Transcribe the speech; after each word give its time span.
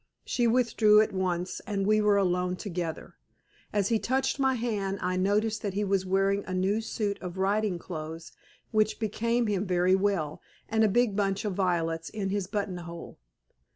She 0.25 0.47
withdrew 0.47 0.99
at 1.01 1.13
once, 1.13 1.59
and 1.67 1.85
we 1.85 2.01
were 2.01 2.17
alone 2.17 2.55
together. 2.55 3.13
As 3.71 3.89
he 3.89 3.99
touched 3.99 4.39
my 4.39 4.55
hand 4.55 4.97
I 4.99 5.15
noticed 5.15 5.61
that 5.61 5.75
he 5.75 5.83
was 5.83 6.07
wearing 6.07 6.43
a 6.47 6.55
new 6.55 6.81
suit 6.81 7.21
of 7.21 7.37
riding 7.37 7.77
clothes, 7.77 8.31
which 8.71 8.97
became 8.97 9.45
him 9.45 9.63
very 9.67 9.93
well, 9.93 10.41
and 10.67 10.83
a 10.83 10.87
big 10.89 11.15
bunch 11.15 11.45
of 11.45 11.53
violets 11.53 12.09
in 12.09 12.29
his 12.29 12.47
buttonhole. 12.47 13.19